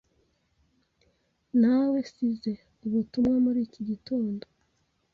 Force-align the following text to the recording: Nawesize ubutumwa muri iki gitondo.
Nawesize 1.59 2.51
ubutumwa 2.85 3.35
muri 3.45 3.59
iki 3.67 3.81
gitondo. 3.89 4.43